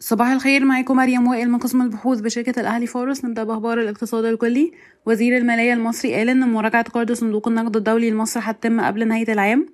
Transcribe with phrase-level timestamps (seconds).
[0.00, 4.72] صباح الخير معاكم مريم وائل من قسم البحوث بشركة الأهلي فارس نبدأ بأخبار الاقتصاد الكلي.
[5.06, 9.66] وزير المالية المصري قال إن مراجعة قرض صندوق النقد الدولي لمصر هتتم قبل نهاية العام.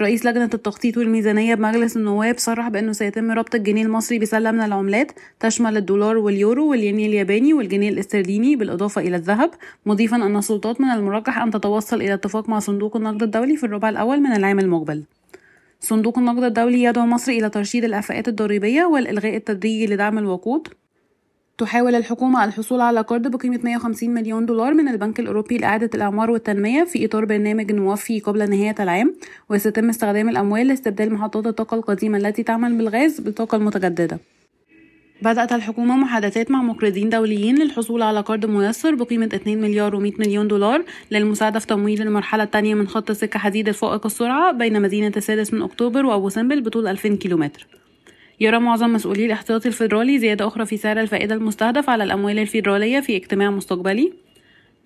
[0.00, 5.12] رئيس لجنة التخطيط والميزانية بمجلس النواب صرح بأنه سيتم ربط الجنيه المصري بسلة من العملات
[5.40, 9.50] تشمل الدولار واليورو والين الياباني والجنيه الاسترليني بالإضافة إلى الذهب
[9.86, 13.88] مضيفا أن السلطات من المرجح أن تتوصل إلى اتفاق مع صندوق النقد الدولي في الربع
[13.88, 15.04] الأول من العام المقبل.
[15.80, 20.68] صندوق النقد الدولي يدعو مصر إلى ترشيد الإعفاءات الضريبية والإلغاء التدريجي لدعم الوقود.
[21.58, 26.84] تحاول الحكومة الحصول على قرض بقيمة 150 مليون دولار من البنك الأوروبي لإعادة الإعمار والتنمية
[26.84, 29.14] في إطار برنامج موفي قبل نهاية العام
[29.50, 34.18] وسيتم استخدام الأموال لاستبدال محطات الطاقة القديمة التي تعمل بالغاز بالطاقة المتجددة
[35.22, 40.48] بدأت الحكومة محادثات مع مقرضين دوليين للحصول على قرض ميسر بقيمة 2 مليار و100 مليون
[40.48, 45.54] دولار للمساعدة في تمويل المرحلة الثانية من خط سكة حديد الفائق السرعة بين مدينة السادس
[45.54, 47.66] من أكتوبر وأبو سمبل بطول 2000 كيلومتر.
[48.40, 53.16] يرى معظم مسؤولي الاحتياطي الفيدرالي زيادة أخرى في سعر الفائدة المستهدف على الأموال الفيدرالية في
[53.16, 54.12] اجتماع مستقبلي.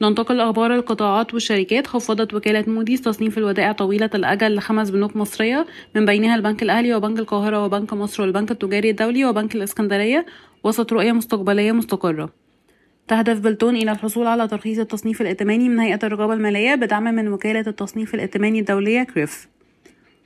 [0.02, 1.86] ننتقل لأخبار القطاعات والشركات.
[1.86, 7.18] خفضت وكالة موديز تصنيف الودائع طويلة الأجل لخمس بنوك مصرية من بينها البنك الأهلي وبنك
[7.18, 10.26] القاهرة وبنك مصر والبنك التجاري الدولي وبنك الإسكندرية.
[10.64, 12.32] وسط رؤية مستقبلية مستقرة.
[13.08, 17.64] تهدف بلتون إلى الحصول على ترخيص التصنيف الائتماني من هيئة الرقابة المالية بدعم من وكالة
[17.66, 19.48] التصنيف الائتماني الدولية كريف.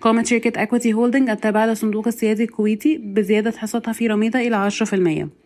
[0.01, 5.46] قامت شركة أكويتي هولدنج التابعة للصندوق السيادي الكويتي بزيادة حصتها في راميدا إلى 10%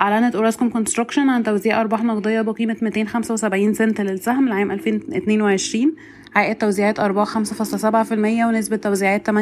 [0.00, 5.94] أعلنت أوراسكوم كونستركشن عن توزيع أرباح نقدية بقيمة 275 سنت للسهم لعام 2022
[6.34, 9.32] عائد توزيعات أرباح 5.7% ونسبة توزيعات 28%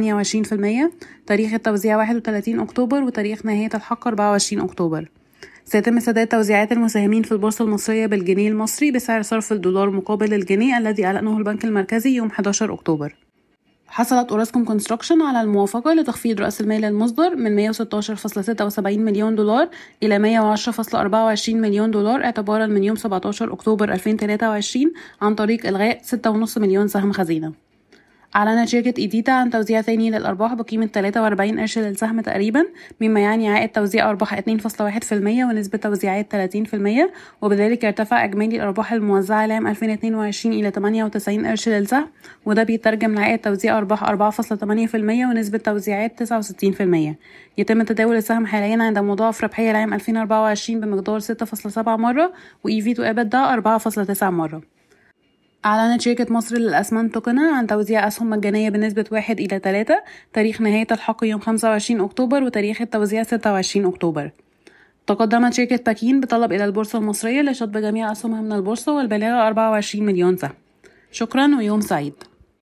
[1.27, 5.09] تاريخ التوزيع 31 أكتوبر وتاريخ نهاية الحق 24 أكتوبر.
[5.65, 11.07] سيتم سداد توزيعات المساهمين في البورصة المصرية بالجنيه المصري بسعر صرف الدولار مقابل الجنيه الذي
[11.07, 13.15] أعلنه البنك المركزي يوم 11 أكتوبر.
[13.93, 19.69] حصلت أوراسكوم كونستراكشن على الموافقة لتخفيض رأس المال المصدر من 116.76 مليون دولار
[20.03, 20.19] إلى
[21.39, 27.13] 110.24 مليون دولار اعتبارا من يوم 17 أكتوبر 2023 عن طريق إلغاء 6.5 مليون سهم
[27.13, 27.72] خزينة.
[28.37, 32.67] أعلنت شركة إيديتا عن توزيع ثاني للأرباح بقيمة 43 قرش للسهم تقريبا
[33.01, 37.11] مما يعني عائد توزيع أرباح 2.1% ونسبة توزيعات 30%
[37.43, 42.09] وبذلك ارتفع إجمالي الأرباح الموزعة لعام 2022 إلى 98 قرش للسهم
[42.47, 47.15] وده بيترجم لعائد توزيع أرباح 4.8% ونسبة توزيعات 69%
[47.59, 52.33] يتم تداول السهم حاليا عند مضاعف ربحية لعام 2024 بمقدار 6.7 مرة
[52.65, 54.82] وإي تو إبدا 4.9 مرة.
[55.65, 60.03] أعلنت شركة مصر للأسمنت تقنة عن توزيع أسهم مجانية بنسبة واحد إلى تلاتة.
[60.33, 64.31] تاريخ نهاية الحق يوم خمسة وعشرين أكتوبر وتاريخ التوزيع ستة وعشرين أكتوبر.
[65.07, 70.05] تقدمت شركة باكين بطلب إلى البورصة المصرية لشطب جميع أسهمها من البورصة والبلاغة أربعة وعشرين
[70.05, 70.55] مليون سهم.
[71.13, 72.15] شكرا ويوم سعيد.